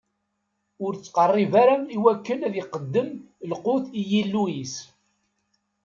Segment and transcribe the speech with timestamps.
[0.83, 3.09] Ur ittqerrib ara iwakken ad iqeddem
[3.49, 4.75] lqut n Yillu-is.